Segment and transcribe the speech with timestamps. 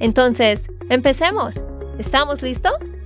[0.00, 1.62] Entonces, empecemos.
[1.98, 2.98] ¿Estamos listos?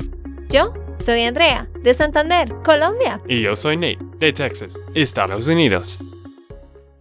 [0.49, 3.21] Yo soy Andrea, de Santander, Colombia.
[3.29, 5.99] Y yo soy Nate, de Texas, Estados Unidos.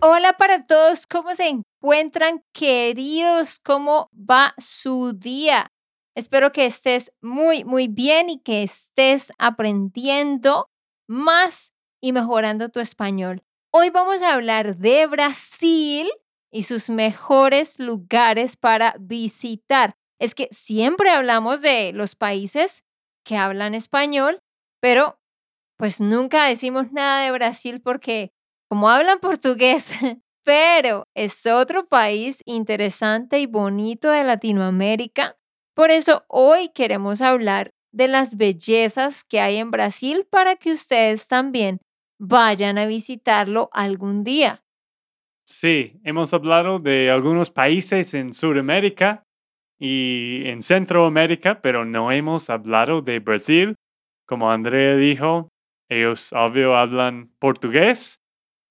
[0.02, 3.60] Hola para todos, ¿cómo se encuentran queridos?
[3.60, 5.72] ¿Cómo va su día?
[6.16, 10.70] Espero que estés muy, muy bien y que estés aprendiendo
[11.08, 13.44] más y mejorando tu español.
[13.72, 16.10] Hoy vamos a hablar de Brasil
[16.58, 19.94] y sus mejores lugares para visitar.
[20.20, 22.84] Es que siempre hablamos de los países
[23.24, 24.40] que hablan español,
[24.82, 25.20] pero
[25.78, 28.32] pues nunca decimos nada de Brasil porque
[28.68, 29.92] como hablan portugués,
[30.44, 35.38] pero es otro país interesante y bonito de Latinoamérica.
[35.76, 41.28] Por eso hoy queremos hablar de las bellezas que hay en Brasil para que ustedes
[41.28, 41.82] también
[42.20, 44.64] vayan a visitarlo algún día.
[45.50, 49.24] Sí, hemos hablado de algunos países en Sudamérica
[49.80, 53.76] y en Centroamérica, pero no hemos hablado de Brasil.
[54.28, 55.48] Como Andrea dijo,
[55.90, 58.18] ellos obvio hablan portugués,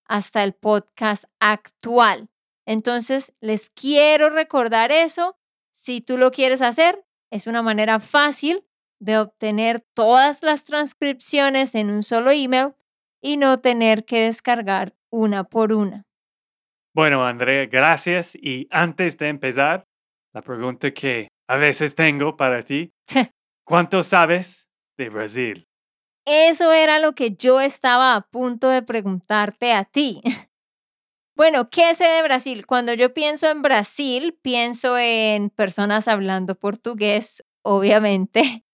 [0.07, 2.31] hasta el podcast actual.
[2.69, 5.39] Entonces, les quiero recordar eso.
[5.73, 8.65] Si tú lo quieres hacer, es una manera fácil
[9.01, 12.75] de obtener todas las transcripciones en un solo email
[13.23, 16.05] y no tener que descargar una por una.
[16.95, 18.35] Bueno, Andrea, gracias.
[18.35, 19.85] Y antes de empezar,
[20.35, 22.93] la pregunta que a veces tengo para ti,
[23.69, 25.69] ¿Cuánto sabes de Brasil?
[26.25, 30.23] Eso era lo que yo estaba a punto de preguntarte a ti.
[31.39, 32.67] Bueno, ¿qué sé de Brasil?
[32.67, 38.67] Cuando yo pienso en Brasil, pienso en personas hablando portugués, obviamente.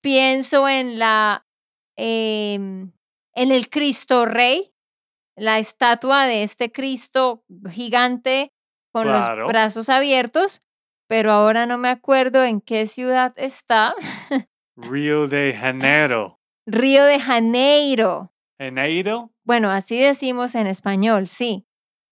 [0.00, 1.46] Pienso en la
[1.96, 2.92] em,
[3.34, 4.72] en el Cristo Rey,
[5.34, 8.52] la estatua de este Cristo gigante
[8.92, 10.60] con los brazos abiertos
[11.08, 13.94] pero ahora no me acuerdo en qué ciudad está.
[14.76, 16.40] Río de Janeiro.
[16.66, 18.32] Río de Janeiro.
[18.58, 19.30] ¿Janeiro?
[19.44, 21.66] Bueno, así decimos en español, sí.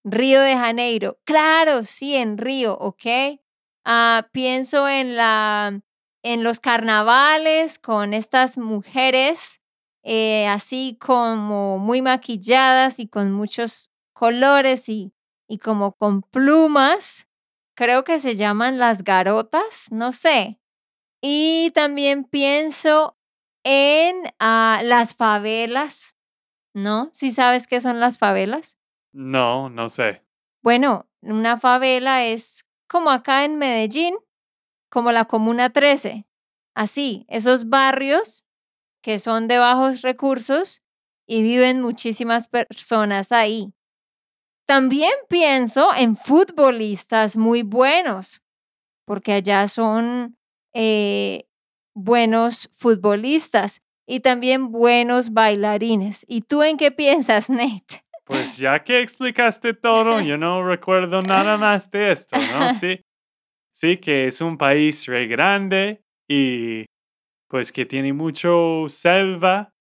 [0.04, 1.18] Río de Janeiro.
[1.24, 3.40] Claro, sí, en Río, ¿ok?
[3.84, 5.80] Ah, pienso en, la,
[6.22, 9.60] en los carnavales con estas mujeres
[10.04, 15.14] eh, así como muy maquilladas y con muchos colores y,
[15.48, 17.28] y como con plumas
[17.74, 20.58] creo que se llaman las garotas, no sé.
[21.22, 23.16] Y también pienso
[23.64, 26.16] en ah, las favelas,
[26.75, 27.10] ¿no?
[27.12, 28.78] ¿Sí sabes qué son las favelas?
[29.12, 30.23] No, no sé.
[30.62, 34.14] Bueno, una favela es como acá en Medellín,
[34.91, 36.26] como la Comuna 13.
[36.75, 38.44] Así, esos barrios
[39.03, 40.82] que son de bajos recursos
[41.26, 43.75] y viven muchísimas personas ahí.
[44.67, 48.43] También pienso en futbolistas muy buenos,
[49.05, 50.38] porque allá son
[50.73, 51.44] eh,
[51.94, 56.25] buenos futbolistas y también buenos bailarines.
[56.29, 58.05] ¿Y tú en qué piensas, Nate?
[58.32, 62.70] Pues ya que explicaste todo, yo no recuerdo nada más de esto, ¿no?
[62.73, 63.00] Sí,
[63.73, 66.84] sí que es un país re grande y
[67.49, 69.73] pues que tiene mucho selva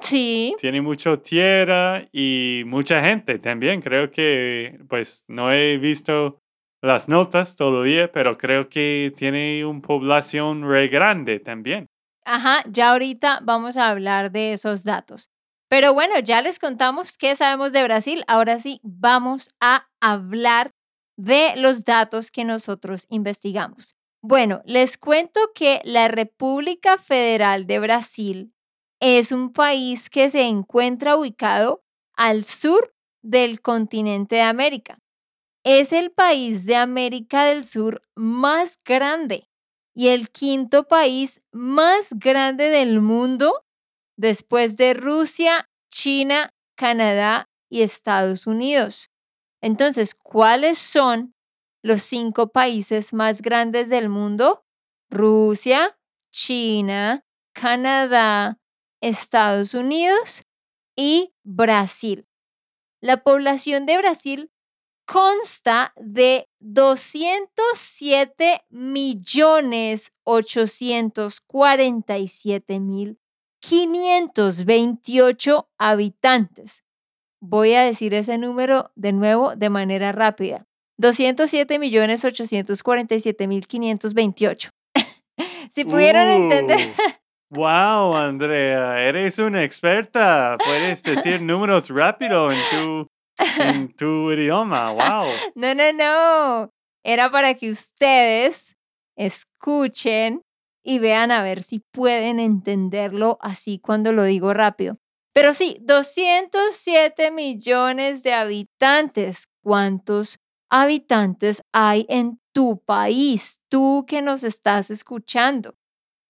[0.00, 0.54] sí.
[0.58, 3.80] Tiene mucha tierra y mucha gente también.
[3.80, 6.40] Creo que, pues, no he visto
[6.82, 11.86] las notas todavía, pero creo que tiene una población re grande también.
[12.24, 15.28] Ajá, ya ahorita vamos a hablar de esos datos.
[15.68, 18.22] Pero bueno, ya les contamos qué sabemos de Brasil.
[18.28, 20.70] Ahora sí, vamos a hablar
[21.16, 23.96] de los datos que nosotros investigamos.
[24.22, 28.52] Bueno, les cuento que la República Federal de Brasil
[29.00, 31.82] es un país que se encuentra ubicado
[32.16, 34.98] al sur del continente de América.
[35.64, 39.48] Es el país de América del Sur más grande
[39.94, 43.65] y el quinto país más grande del mundo
[44.16, 49.10] después de Rusia, China, Canadá y Estados Unidos.
[49.60, 51.34] Entonces, ¿cuáles son
[51.82, 54.64] los cinco países más grandes del mundo?
[55.10, 55.98] Rusia,
[56.32, 57.24] China,
[57.54, 58.58] Canadá,
[59.00, 60.44] Estados Unidos
[60.96, 62.26] y Brasil.
[63.00, 64.50] La población de Brasil
[65.06, 73.20] consta de 207 millones 847 mil
[73.68, 76.84] 528 habitantes.
[77.40, 80.68] Voy a decir ese número de nuevo de manera rápida.
[80.98, 84.70] 207 millones 847 mil 528.
[85.70, 86.94] si pudieron entender.
[87.50, 90.56] Wow, Andrea, eres una experta.
[90.64, 93.08] Puedes decir números rápido en tu,
[93.60, 94.92] en tu idioma.
[94.92, 95.26] Wow.
[95.56, 96.70] No, no, no.
[97.04, 98.76] Era para que ustedes
[99.16, 100.42] escuchen
[100.86, 104.98] y vean a ver si pueden entenderlo así cuando lo digo rápido.
[105.34, 109.48] Pero sí, 207 millones de habitantes.
[109.62, 110.38] ¿Cuántos
[110.70, 113.58] habitantes hay en tu país?
[113.68, 115.74] Tú que nos estás escuchando.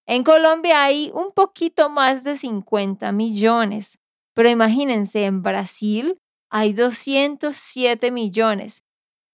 [0.09, 3.99] En Colombia hay un poquito más de 50 millones,
[4.35, 6.19] pero imagínense, en Brasil
[6.51, 8.83] hay 207 millones.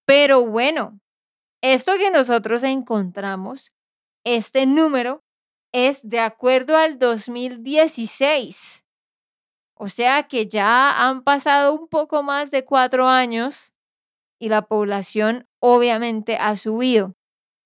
[0.05, 0.99] Pero bueno,
[1.63, 3.71] esto que nosotros encontramos,
[4.23, 5.23] este número
[5.73, 8.85] es de acuerdo al 2016.
[9.75, 13.73] O sea que ya han pasado un poco más de cuatro años
[14.39, 17.13] y la población obviamente ha subido.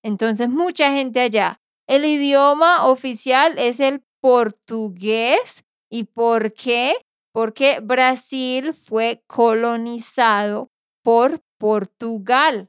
[0.02, 5.64] Entonces mucha gente allá el idioma oficial es el portugués.
[5.90, 6.94] ¿Y por qué?
[7.32, 10.70] Porque Brasil fue colonizado
[11.02, 12.68] por Portugal.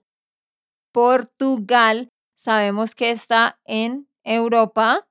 [0.94, 2.10] Portugal
[2.40, 5.10] sabemos que está en Europa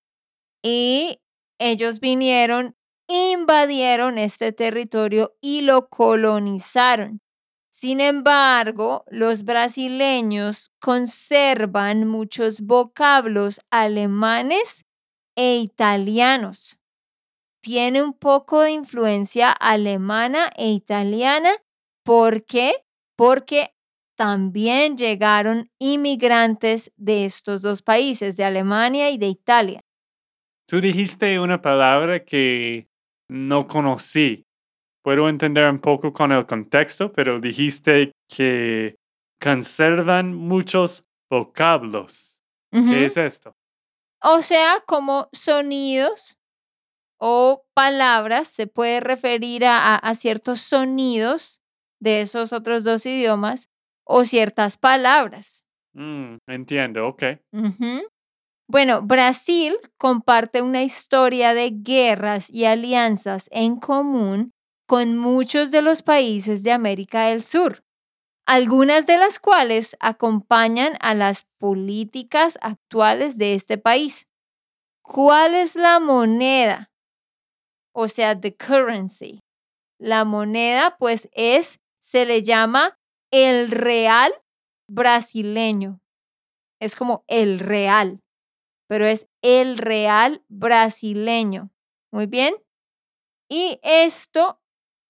[0.63, 1.21] y
[1.59, 2.75] ellos vinieron,
[3.07, 7.21] invadieron este territorio y lo colonizaron.
[7.71, 14.87] Sin embargo, los brasileños conservan muchos vocablos alemanes
[15.37, 16.79] e italianos.
[17.61, 21.51] Tiene un poco de influencia alemana e italiana.
[22.05, 22.87] ¿Por qué?
[23.17, 23.75] Porque
[24.19, 29.81] también llegaron inmigrantes de estos dos países, de Alemania y de Italia.
[30.67, 32.88] Tú dijiste una palabra que
[33.31, 34.44] no conocí
[35.09, 38.97] puedo entender un poco con el contexto, pero dijiste que
[39.41, 42.43] conservan muchos vocablos.
[42.70, 43.56] ¿Qué es esto?
[44.22, 46.37] O sea, como sonidos
[47.19, 51.63] o palabras, se puede referir a, ciertos sonidos
[52.03, 53.70] de esos otros dos idiomas
[54.08, 55.65] o ciertas palabras.
[55.93, 57.22] Mm, entiendo, ok.
[58.67, 64.53] Bueno, Brasil comparte una historia de guerras y alianzas en común
[64.86, 67.82] con muchos de los países de América del Sur,
[68.46, 74.27] algunas de las cuales acompañan a las políticas actuales de este país.
[75.03, 76.91] ¿Cuál es la moneda?
[77.94, 79.41] O sea, the currency.
[79.98, 82.97] La moneda pues es, se le llama
[83.31, 84.32] el real
[84.89, 86.01] brasileño.
[86.81, 88.23] Es como el real,
[88.89, 91.70] pero es el real brasileño.
[92.13, 92.55] Muy bien.
[93.49, 94.61] Y esto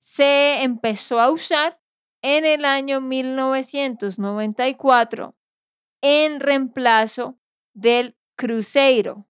[0.01, 1.81] se empezó a usar
[2.23, 5.37] en el año 1994
[6.03, 7.39] en reemplazo
[7.75, 9.29] del cruceiro.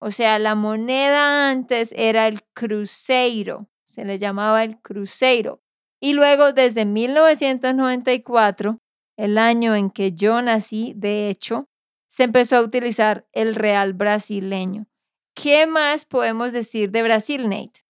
[0.00, 5.62] O sea, la moneda antes era el cruceiro, se le llamaba el cruceiro.
[6.00, 8.78] Y luego desde 1994,
[9.16, 11.68] el año en que yo nací, de hecho,
[12.08, 14.86] se empezó a utilizar el real brasileño.
[15.34, 17.84] ¿Qué más podemos decir de Brasil, Nate?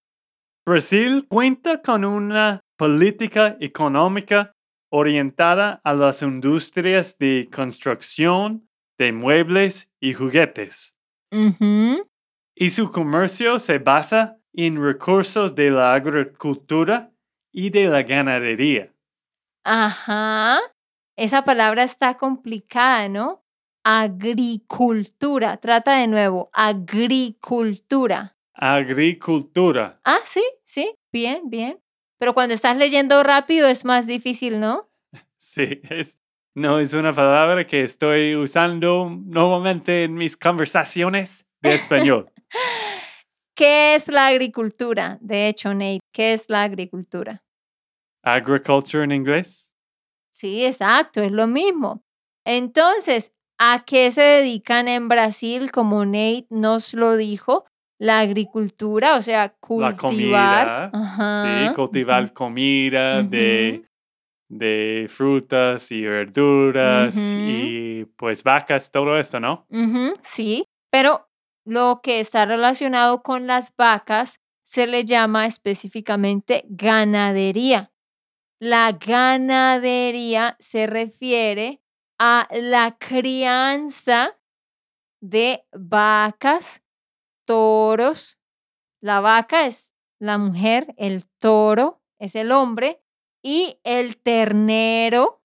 [0.66, 4.54] Brasil cuenta con una política económica
[4.90, 10.94] orientada a las industrias de construcción, de muebles y juguetes.
[12.54, 17.12] Y su comercio se basa en recursos de la agricultura
[17.52, 18.93] y de la ganadería.
[19.64, 20.61] Ajá.
[21.17, 23.45] Esa palabra está complicada, ¿no?
[23.85, 25.57] Agricultura.
[25.57, 26.50] Trata de nuevo.
[26.52, 28.37] Agricultura.
[28.55, 30.00] Agricultura.
[30.05, 30.95] Ah, sí, sí.
[31.12, 31.81] Bien, bien.
[32.19, 34.90] Pero cuando estás leyendo rápido es más difícil, ¿no?
[35.40, 36.19] Sí, es,
[36.55, 42.33] no es una palabra que estoy usando normalmente en mis conversaciones de español.
[43.58, 45.18] ¿Qué es la agricultura?
[45.20, 47.42] De hecho, Nate, ¿qué es la agricultura?
[48.22, 49.72] Agriculture en inglés.
[50.32, 52.04] Sí, exacto, es lo mismo.
[52.46, 55.72] Entonces, ¿a qué se dedican en Brasil?
[55.72, 57.64] Como Nate nos lo dijo,
[57.98, 59.92] la agricultura, o sea, cultivar.
[59.92, 60.90] La comida.
[60.94, 63.82] Ajá, Sí, cultivar comida de,
[64.48, 69.66] de frutas y verduras y pues vacas, todo esto, ¿no?
[70.22, 71.27] Sí, pero
[71.68, 77.92] lo que está relacionado con las vacas se le llama específicamente ganadería.
[78.58, 81.82] La ganadería se refiere
[82.18, 84.40] a la crianza
[85.20, 86.82] de vacas,
[87.46, 88.38] toros.
[89.02, 93.02] La vaca es la mujer, el toro es el hombre
[93.42, 95.42] y el ternero,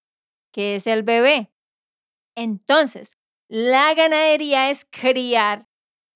[0.53, 1.51] que es el bebé.
[2.33, 3.17] Entonces,
[3.49, 5.67] la ganadería es criar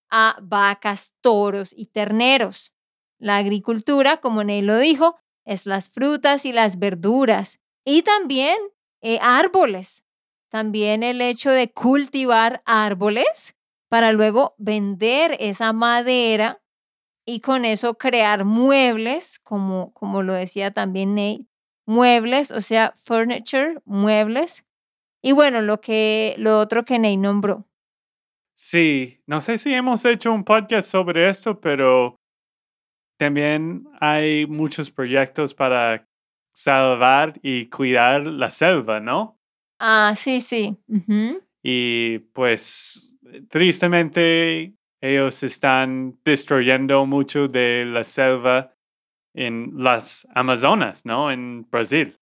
[0.10, 2.74] a vacas, toros y terneros.
[3.20, 8.58] La agricultura, como Ney lo dijo, es las frutas y las verduras y también
[9.02, 10.04] eh, árboles.
[10.50, 13.56] También el hecho de cultivar árboles
[13.90, 16.62] para luego vender esa madera
[17.26, 21.46] y con eso crear muebles, como, como lo decía también Nate,
[21.86, 24.66] muebles, o sea, furniture, muebles.
[25.22, 27.66] Y bueno, lo que lo otro que Nate nombró.
[28.60, 32.16] Sí, no sé si hemos hecho un podcast sobre esto, pero
[33.20, 36.08] también hay muchos proyectos para
[36.56, 39.40] salvar y cuidar la selva, ¿no?
[39.80, 40.76] Ah, sí, sí.
[41.62, 43.14] Y pues
[43.48, 48.74] tristemente ellos están destruyendo mucho de la selva
[49.36, 51.32] en las Amazonas, ¿no?
[51.32, 52.18] En Brasil.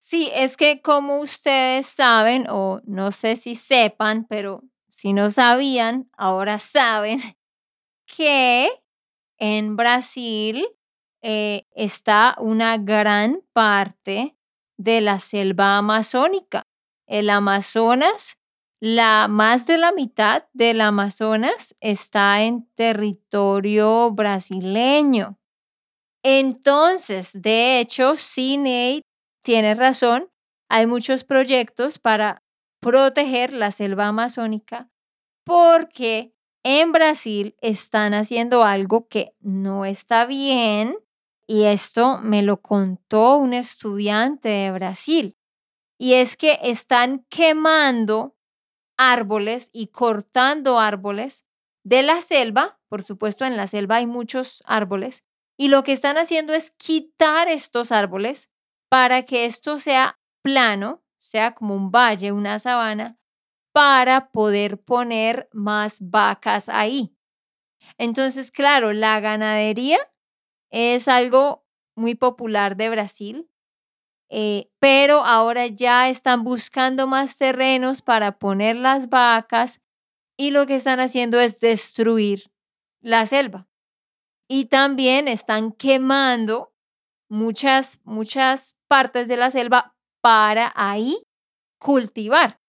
[0.00, 6.10] Sí, es que como ustedes saben, o no sé si sepan, pero si no sabían,
[6.16, 7.20] ahora saben
[8.06, 8.70] que
[9.38, 10.66] en Brasil
[11.22, 14.36] eh, está una gran parte
[14.76, 16.62] de la selva amazónica.
[17.06, 18.38] El Amazonas,
[18.80, 25.38] la más de la mitad del Amazonas está en territorio brasileño.
[26.22, 29.02] Entonces, de hecho, Nate,
[29.42, 30.28] tiene razón,
[30.68, 32.42] hay muchos proyectos para
[32.80, 34.90] proteger la selva amazónica
[35.44, 40.96] porque en Brasil están haciendo algo que no está bien
[41.46, 45.36] y esto me lo contó un estudiante de Brasil.
[45.98, 48.36] Y es que están quemando
[48.98, 51.46] árboles y cortando árboles
[51.84, 52.78] de la selva.
[52.88, 55.24] Por supuesto, en la selva hay muchos árboles.
[55.56, 58.50] Y lo que están haciendo es quitar estos árboles
[58.90, 63.18] para que esto sea plano, sea como un valle, una sabana,
[63.72, 67.14] para poder poner más vacas ahí.
[67.96, 69.98] Entonces, claro, la ganadería
[70.70, 71.64] es algo
[71.96, 73.50] muy popular de Brasil,
[74.30, 79.80] eh, pero ahora ya están buscando más terrenos para poner las vacas
[80.36, 82.52] y lo que están haciendo es destruir
[83.00, 83.68] la selva.
[84.48, 86.72] Y también están quemando
[87.28, 91.22] muchas, muchas partes de la selva para ahí
[91.78, 92.60] cultivar.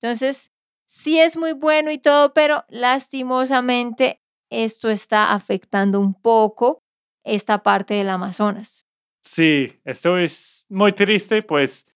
[0.00, 0.52] Entonces,
[0.84, 4.20] sí es muy bueno y todo, pero lastimosamente
[4.50, 6.82] esto está afectando un poco
[7.24, 8.86] esta parte del Amazonas.
[9.24, 11.86] Sí, esto es muy triste, pues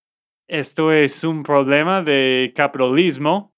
[0.49, 3.53] esto es un problema de capitalismo,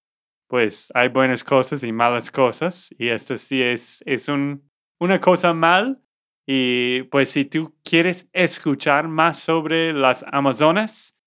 [0.48, 4.68] pues hay buenas cosas y malas cosas, y esto sí es, es un,
[4.98, 6.02] una cosa mal.
[6.50, 11.17] Y pues si tú quieres escuchar más sobre las Amazonas,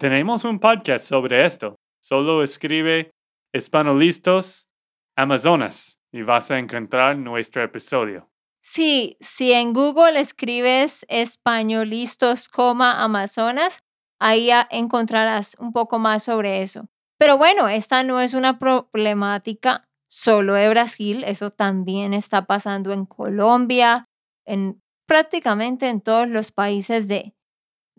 [0.00, 1.76] tenemos un podcast sobre esto.
[2.02, 3.10] Solo escribe
[3.52, 4.66] Hispanolistos
[5.14, 8.26] Amazonas y vas a encontrar nuestro episodio.
[8.62, 13.80] Sí, si en Google escribes españolistos, Amazonas,
[14.18, 16.88] ahí encontrarás un poco más sobre eso.
[17.18, 23.04] Pero bueno, esta no es una problemática solo de Brasil, eso también está pasando en
[23.04, 24.06] Colombia,
[24.46, 27.34] en prácticamente en todos los países de,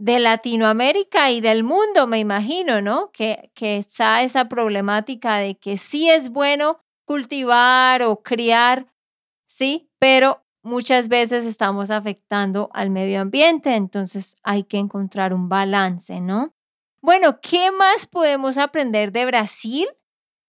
[0.02, 3.12] de Latinoamérica y del mundo, me imagino, ¿no?
[3.12, 8.88] Que, que está esa problemática de que sí es bueno cultivar o criar,
[9.46, 16.20] sí, pero muchas veces estamos afectando al medio ambiente, entonces hay que encontrar un balance,
[16.20, 16.56] ¿no?
[17.04, 19.88] Bueno, ¿qué más podemos aprender de Brasil?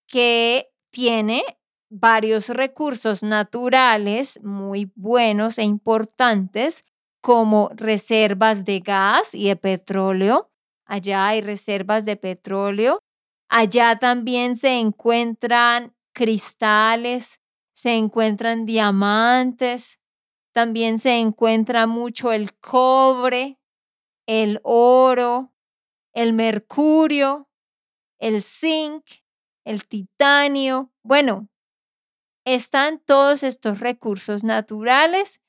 [0.09, 1.45] Que tiene
[1.91, 6.87] varios recursos naturales muy buenos e importantes
[7.23, 10.51] como reservas de gas y de petróleo.
[10.85, 12.99] Allá hay reservas de petróleo.
[13.49, 17.41] Allá también se encuentran cristales,
[17.73, 20.01] se encuentran diamantes,
[20.53, 23.59] también se encuentra mucho el cobre,
[24.27, 25.55] el oro,
[26.13, 27.49] el mercurio,
[28.19, 29.05] el zinc,
[29.65, 30.93] el titanio.
[31.05, 31.49] Bueno,
[32.45, 35.41] están todos estos recursos naturales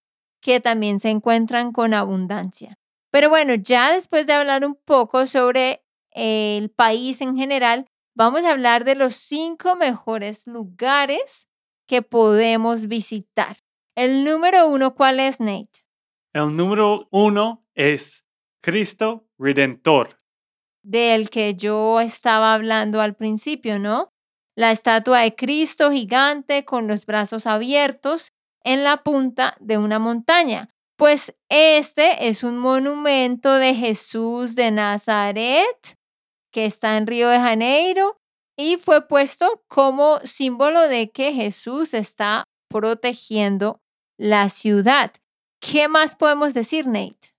[0.44, 2.78] que también se encuentran con abundancia.
[3.10, 8.52] Pero bueno, ya después de hablar un poco sobre el país en general, vamos a
[8.52, 11.48] hablar de los cinco mejores lugares
[11.88, 13.58] que podemos visitar.
[13.96, 15.86] El número uno, ¿cuál es, Nate?
[16.34, 18.28] El número uno es
[18.62, 20.20] Cristo Redentor.
[20.84, 24.10] Del que yo estaba hablando al principio, ¿no?
[24.56, 28.34] La estatua de Cristo gigante con los brazos abiertos
[28.64, 30.70] en la punta de una montaña.
[30.98, 35.98] Pues este es un monumento de Jesús de Nazaret
[36.52, 38.18] que está en Río de Janeiro
[38.58, 43.80] y fue puesto como símbolo de que Jesús está protegiendo
[44.18, 45.12] la ciudad.
[45.60, 47.34] ¿Qué más podemos decir, Nate?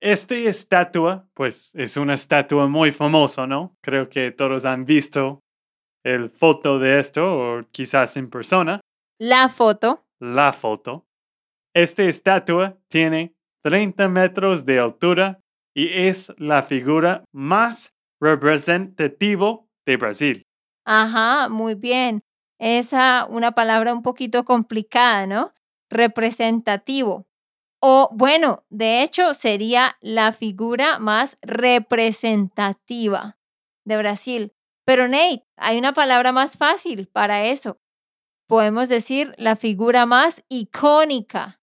[0.00, 3.76] Esta estatua, pues es una estatua muy famosa, ¿no?
[3.82, 5.40] Creo que todos han visto
[6.04, 8.80] el foto de esto o quizás en persona.
[9.18, 10.04] La foto.
[10.20, 11.06] La foto.
[11.74, 15.40] Esta estatua tiene 30 metros de altura
[15.74, 20.42] y es la figura más representativa de Brasil.
[20.84, 22.22] Ajá, muy bien.
[22.58, 25.52] Esa una palabra un poquito complicada, ¿no?
[25.90, 27.26] Representativo.
[27.80, 33.38] O bueno, de hecho sería la figura más representativa
[33.84, 34.52] de Brasil.
[34.86, 37.78] Pero Nate, hay una palabra más fácil para eso.
[38.46, 41.60] Podemos decir la figura más icónica.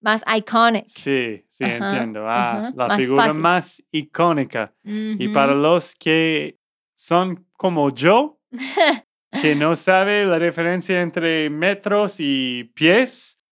[0.00, 0.86] Más iconic.
[0.88, 2.24] Sí, sí, entiendo.
[2.28, 4.74] Ah, la figura más icónica.
[4.84, 6.58] Y para los que
[6.96, 8.40] son como yo,
[9.40, 13.42] que no sabe la diferencia entre metros y pies,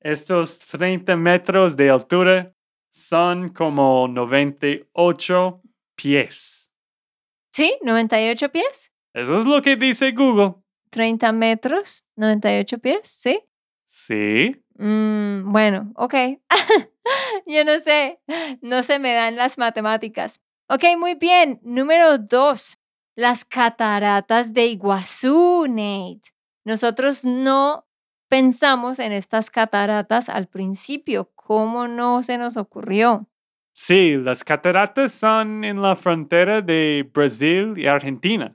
[0.00, 2.54] estos 30 metros de altura
[2.90, 5.62] son como 98
[5.96, 6.70] pies.
[7.52, 8.92] Sí, 98 pies.
[9.14, 10.56] Eso es lo que dice Google.
[10.94, 13.42] 30 metros, 98 pies, ¿sí?
[13.84, 14.62] Sí.
[14.76, 16.14] Mm, bueno, ok.
[17.46, 18.20] Yo no sé,
[18.62, 20.40] no se me dan las matemáticas.
[20.68, 21.58] Ok, muy bien.
[21.64, 22.78] Número dos,
[23.16, 26.30] las cataratas de Iguazú, Nate.
[26.64, 27.88] Nosotros no
[28.28, 31.32] pensamos en estas cataratas al principio.
[31.34, 33.28] ¿Cómo no se nos ocurrió?
[33.72, 38.54] Sí, las cataratas son en la frontera de Brasil y Argentina.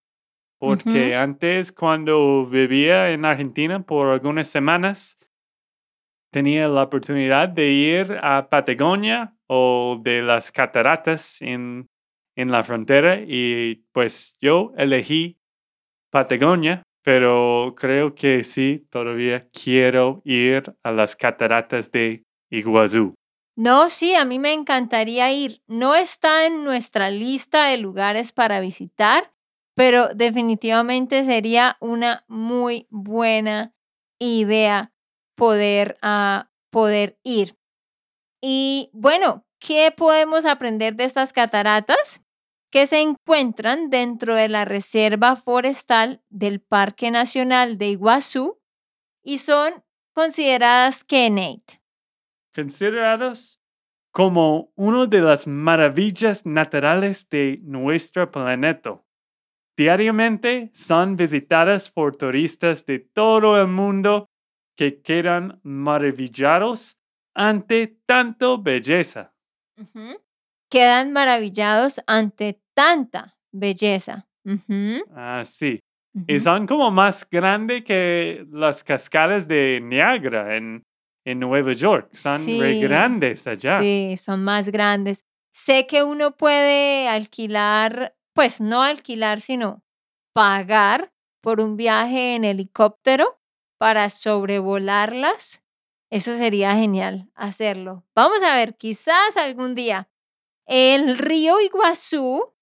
[0.60, 5.18] Porque antes, cuando vivía en Argentina por algunas semanas,
[6.32, 11.88] tenía la oportunidad de ir a Patagonia o de las cataratas en,
[12.36, 15.40] en la frontera y pues yo elegí
[16.12, 23.14] Patagonia, pero creo que sí, todavía quiero ir a las cataratas de Iguazú.
[23.56, 25.62] No, sí, a mí me encantaría ir.
[25.68, 29.34] No está en nuestra lista de lugares para visitar,
[29.80, 33.74] pero definitivamente sería una muy buena
[34.20, 34.92] idea
[35.38, 37.58] poder, ah, poder ir.
[38.42, 42.22] Y bueno, ¿qué podemos aprender de estas cataratas?
[42.70, 48.60] Que se encuentran dentro de la Reserva Forestal del Parque Nacional de Iguazú
[49.24, 51.82] y son consideradas Nate
[52.54, 53.62] considerados
[54.12, 59.02] como una de las maravillas naturales de nuestro planeta.
[59.80, 64.26] Diariamente son visitadas por turistas de todo el mundo
[64.76, 66.98] que quedan maravillados
[67.34, 69.34] ante tanto belleza.
[70.70, 74.28] Quedan maravillados ante tanta belleza.
[75.16, 75.80] Ah, sí.
[76.28, 80.84] Y son como más grandes que las cascadas de Niagara en
[81.24, 82.10] en Nueva York.
[82.12, 82.42] Son
[82.82, 83.80] grandes allá.
[83.80, 85.22] Sí, son más grandes.
[85.54, 89.84] Sé que uno puede alquilar, pues no alquilar, sino
[90.32, 93.38] pagar por un viaje en helicóptero
[93.78, 95.66] para sobrevolarlas.
[96.10, 98.06] Eso sería genial hacerlo.
[98.16, 100.10] Vamos a ver, quizás algún día.
[100.66, 102.54] El río Iguazú,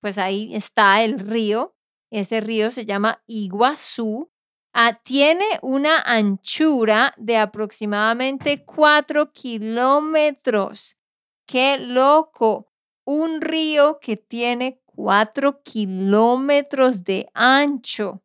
[0.00, 1.74] pues ahí está el río.
[2.12, 4.30] Ese río se llama Iguazú
[4.72, 10.96] Ah, tiene una anchura de aproximadamente 4 kilómetros.
[11.44, 12.70] ¡Qué loco!
[13.04, 18.22] Un río que tiene 4 kilómetros de ancho.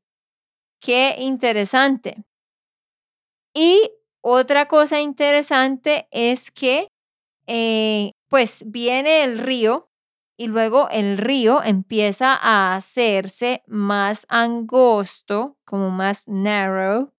[0.82, 2.23] ¡Qué interesante!
[3.55, 6.88] Y otra cosa interesante es que,
[7.47, 9.89] eh, pues viene el río
[10.38, 17.12] y luego el río empieza a hacerse más angosto, como más narrow,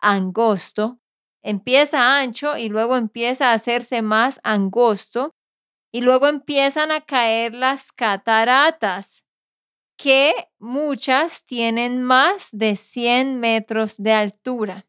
[0.00, 0.98] angosto.
[1.44, 5.32] Empieza ancho y luego empieza a hacerse más angosto
[5.92, 9.24] y luego empiezan a caer las cataratas,
[9.96, 14.86] que muchas tienen más de 100 metros de altura.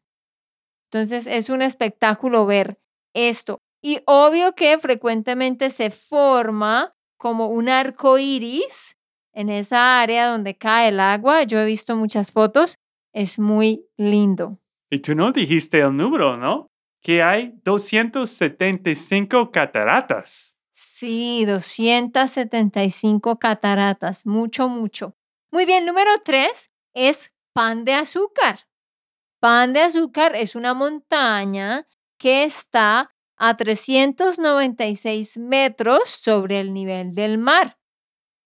[0.90, 2.78] Entonces es un espectáculo ver
[3.14, 3.58] esto.
[3.82, 8.96] Y obvio que frecuentemente se forma como un arco iris
[9.34, 11.42] en esa área donde cae el agua.
[11.42, 12.76] Yo he visto muchas fotos.
[13.12, 14.60] Es muy lindo.
[14.90, 16.68] Y tú no dijiste el número, ¿no?
[17.02, 20.56] Que hay 275 cataratas.
[21.02, 24.24] Sí, 275 cataratas.
[24.24, 25.16] Mucho, mucho.
[25.50, 28.68] Muy bien, número tres es pan de azúcar.
[29.40, 31.88] Pan de azúcar es una montaña
[32.20, 37.80] que está a 396 metros sobre el nivel del mar.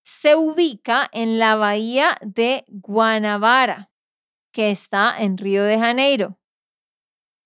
[0.03, 3.91] Se ubica en la bahía de Guanabara,
[4.51, 6.39] que está en Río de Janeiro.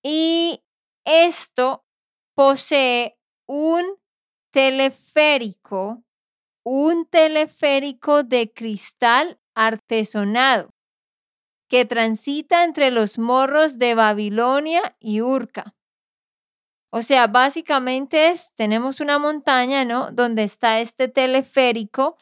[0.05, 0.63] Y
[1.05, 1.85] esto
[2.37, 3.19] posee
[3.49, 4.00] un
[4.51, 6.03] teleférico,
[6.65, 10.71] un teleférico de cristal artesonado
[11.69, 15.77] que transita entre los morros de Babilonia y Urca.
[16.93, 20.11] O sea, básicamente tenemos una montaña, ¿no?
[20.11, 22.17] Donde está este teleférico.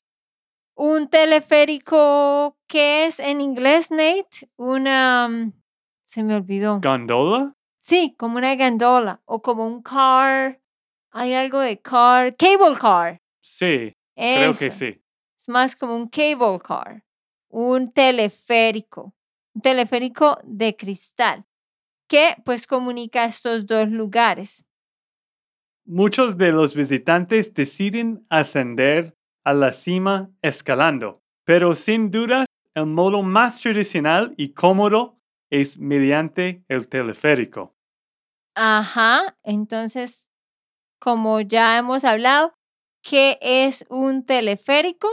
[0.76, 5.28] Un teleférico que es en inglés, Nate, una...
[5.28, 5.52] Mm,
[6.04, 6.80] se me olvidó.
[6.82, 7.54] ¿Gondola?
[7.80, 10.60] Sí, como una gondola o como un car.
[11.10, 12.36] Hay algo de car.
[12.36, 13.20] Cable car.
[13.40, 15.02] Sí, creo que sí.
[15.38, 17.04] Es más como un cable car.
[17.48, 19.14] Un teleférico.
[19.54, 21.44] Un teleférico de cristal
[22.08, 24.64] que pues comunica estos dos lugares.
[25.84, 32.44] Muchos de los visitantes deciden ascender a la cima escalando, pero sin duda
[32.74, 35.18] el modo más tradicional y cómodo
[35.50, 37.74] es mediante el teleférico.
[38.54, 40.27] Ajá, entonces,
[40.98, 42.54] como ya hemos hablado,
[43.02, 45.08] ¿qué es un teleférico?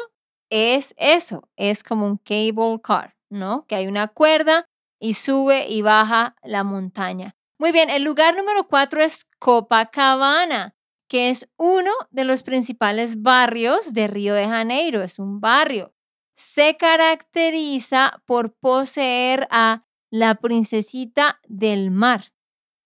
[0.50, 3.66] Es eso, es como un cable car, ¿no?
[3.68, 4.66] Que hay una cuerda
[5.00, 7.36] y sube y baja la montaña.
[7.58, 10.76] Muy bien, el lugar número cuatro es Copacabana,
[11.08, 15.02] que es uno de los principales barrios de Río de Janeiro.
[15.02, 15.94] Es un barrio.
[16.36, 22.34] Se caracteriza por poseer a la princesita del mar,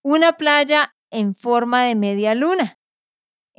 [0.03, 2.78] una playa en forma de media luna.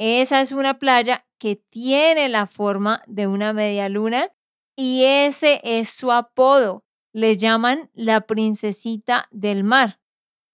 [0.03, 4.31] Esa es una playa que tiene la forma de una media luna
[4.75, 10.01] y ese es su apodo le llaman la princesita del mar.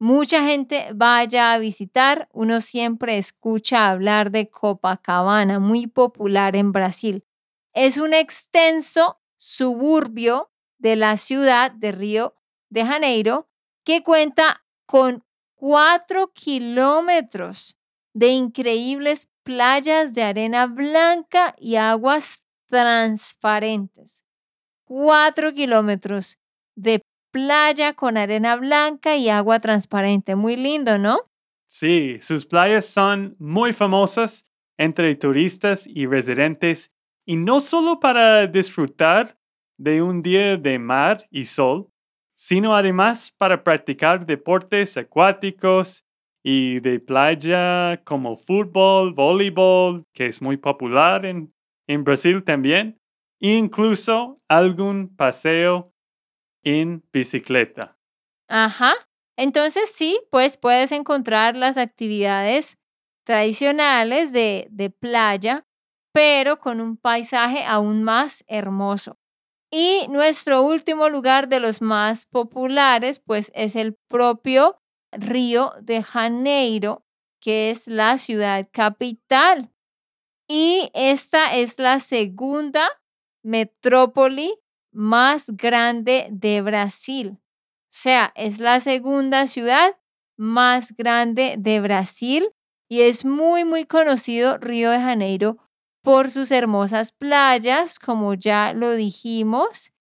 [0.01, 7.25] Mucha gente vaya a visitar, uno siempre escucha hablar de Copacabana, muy popular en Brasil.
[7.73, 12.35] Es un extenso suburbio de la ciudad de Río
[12.69, 13.49] de Janeiro
[13.85, 17.77] que cuenta con cuatro kilómetros
[18.17, 24.25] de increíbles playas de arena blanca y aguas transparentes.
[24.87, 26.39] Cuatro kilómetros
[26.77, 30.35] de playa con arena blanca y agua transparente.
[30.35, 31.19] Muy lindo, ¿no?
[31.67, 34.47] Sí, sus playas son muy famosas
[34.79, 36.95] entre turistas y residentes
[37.27, 39.37] y no solo para disfrutar
[39.77, 41.91] de un día de mar y sol,
[42.35, 46.06] sino además para practicar deportes acuáticos
[46.49, 51.53] y de playa como fútbol, voleibol, que es muy popular en,
[51.89, 53.01] en Brasil también,
[53.41, 55.93] incluso algún paseo
[56.63, 57.99] en bicicleta.
[58.49, 58.95] Ajá.
[59.37, 62.79] Entonces sí, pues puedes encontrar las actividades
[63.25, 65.67] tradicionales de, de playa,
[66.13, 69.19] pero con un paisaje aún más hermoso.
[69.73, 74.79] Y nuestro último lugar de los más populares, pues es el propio
[75.19, 77.05] Río de Janeiro,
[77.41, 79.73] que es la ciudad capital.
[80.49, 82.89] Y esta es la segunda
[83.43, 84.55] metrópoli
[84.93, 87.39] más grande de Brasil.
[87.39, 89.97] O sea, es la segunda ciudad
[90.37, 92.51] más grande de Brasil
[92.89, 95.59] y es muy, muy conocido Río de Janeiro
[96.03, 99.93] por sus hermosas playas, como ya lo dijimos.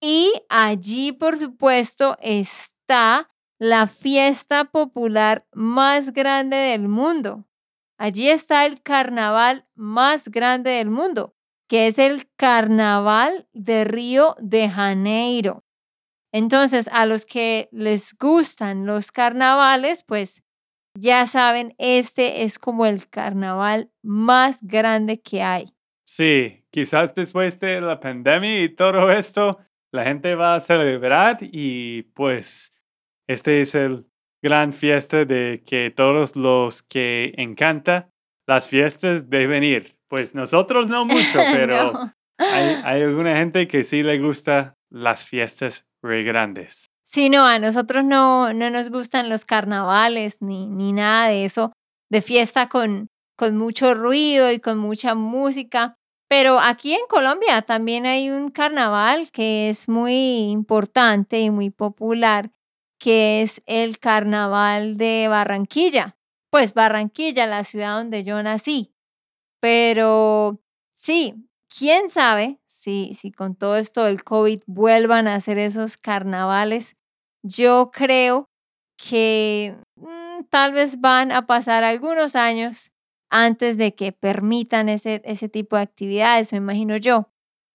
[0.00, 3.29] Y allí, por supuesto, está
[3.60, 7.46] la fiesta popular más grande del mundo.
[7.98, 11.36] Allí está el carnaval más grande del mundo,
[11.68, 15.62] que es el Carnaval de Río de Janeiro.
[16.32, 20.42] Entonces, a los que les gustan los carnavales, pues
[20.98, 25.66] ya saben, este es como el carnaval más grande que hay.
[26.06, 29.58] Sí, quizás después de la pandemia y todo esto,
[29.92, 32.79] la gente va a celebrar y pues
[33.30, 34.06] este es el
[34.42, 38.10] gran fiesta de que todos los que encanta
[38.48, 39.92] las fiestas deben ir.
[40.08, 41.92] Pues nosotros no mucho, pero
[42.38, 46.90] hay, hay, alguna gente que sí le gusta las fiestas re grandes.
[47.04, 51.72] Sí, no, a nosotros no, no nos gustan los carnavales ni, ni nada de eso,
[52.10, 55.94] de fiesta con, con mucho ruido y con mucha música.
[56.28, 62.50] Pero aquí en Colombia también hay un carnaval que es muy importante y muy popular,
[63.00, 66.16] que es el carnaval de Barranquilla.
[66.50, 68.92] Pues Barranquilla, la ciudad donde yo nací.
[69.60, 70.60] Pero
[70.94, 76.96] sí, quién sabe si, si con todo esto del COVID vuelvan a hacer esos carnavales.
[77.42, 78.50] Yo creo
[78.96, 82.92] que mm, tal vez van a pasar algunos años
[83.30, 87.29] antes de que permitan ese, ese tipo de actividades, me imagino yo.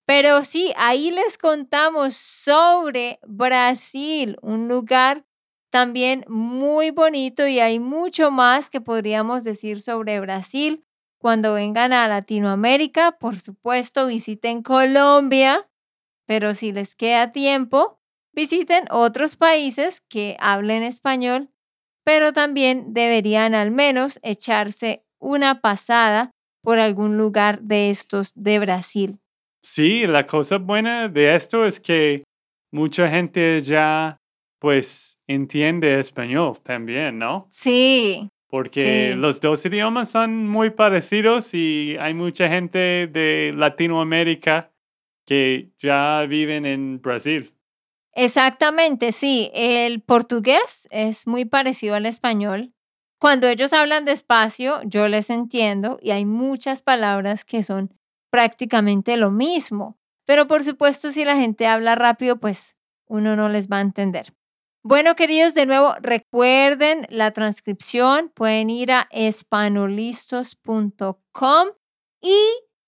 [0.05, 5.25] Pero sí, ahí les contamos sobre Brasil, un lugar
[5.71, 10.85] también muy bonito y hay mucho más que podríamos decir sobre Brasil.
[11.19, 15.67] Cuando vengan a Latinoamérica, por supuesto, visiten Colombia,
[16.27, 17.99] pero si les queda tiempo,
[18.31, 21.49] visiten otros países que hablen español,
[22.03, 29.19] pero también deberían al menos echarse una pasada por algún lugar de estos de Brasil.
[29.65, 32.21] Sí, la cosa buena de esto es que
[32.71, 34.21] mucha gente ya
[34.59, 37.47] pues entiende español también, ¿no?
[37.49, 38.29] Sí.
[38.47, 44.71] Porque los dos idiomas son muy parecidos y hay mucha gente de Latinoamérica
[45.25, 47.51] que ya viven en Brasil.
[48.13, 49.49] Exactamente, sí.
[49.55, 52.71] El portugués es muy parecido al español.
[53.17, 57.95] Cuando ellos hablan despacio, yo les entiendo y hay muchas palabras que son
[58.35, 59.97] prácticamente lo mismo.
[60.25, 62.75] Pero por supuesto, si la gente habla rápido, pues
[63.07, 64.35] uno no les va a entender.
[64.83, 68.33] Bueno, queridos, de nuevo, recuerden la transcripción.
[68.35, 71.69] Pueden ir a espanolistos.com
[72.21, 72.37] y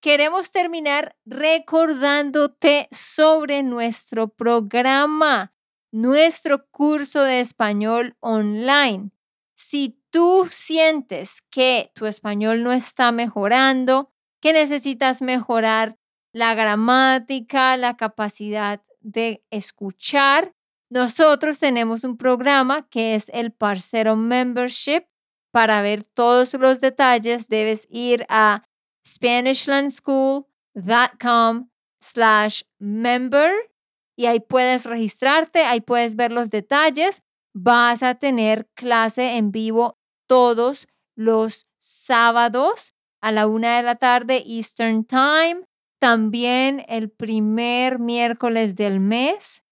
[0.01, 5.53] queremos terminar recordándote sobre nuestro programa,
[5.93, 9.12] nuestro curso de español online.
[9.55, 15.97] Si tú sientes que tu español no está mejorando, que necesitas mejorar
[16.34, 20.54] la gramática, la capacidad de escuchar,
[20.89, 25.06] nosotros tenemos un programa que es el Parcero Membership.
[25.52, 28.63] Para ver todos los detalles debes ir a
[29.06, 31.69] SpanishLandSchool.com
[32.02, 33.52] slash member
[34.15, 37.23] y ahí puedes registrarte, ahí puedes ver los detalles
[37.60, 39.97] vas a tener clase en vivo
[40.28, 45.65] todos los sábados a la una de la tarde Eastern Time.
[45.99, 49.63] También el primer miércoles del mes.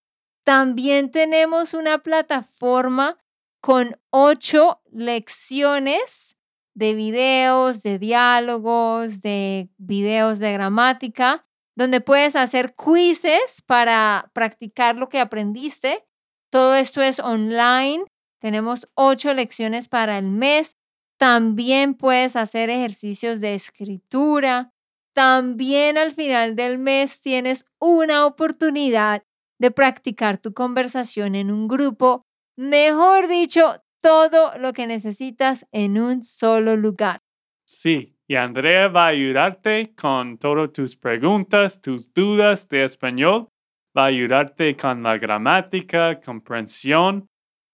[0.44, 3.18] También tenemos una plataforma
[3.62, 6.38] con ocho lecciones
[6.76, 15.10] de videos, de diálogos, de videos de gramática, donde puedes hacer quizzes para practicar lo
[15.10, 16.06] que aprendiste
[16.56, 18.06] todo esto es online.
[18.40, 20.78] Tenemos ocho lecciones para el mes.
[21.18, 24.72] También puedes hacer ejercicios de escritura.
[25.14, 29.24] También al final del mes tienes una oportunidad
[29.60, 32.24] de practicar tu conversación en un grupo.
[32.58, 37.22] Mejor dicho, todo lo que necesitas en un solo lugar.
[37.66, 43.50] Sí, y Andrea va a ayudarte con todas tus preguntas, tus dudas de español
[43.98, 47.28] va a ayudarte con la gramática, comprensión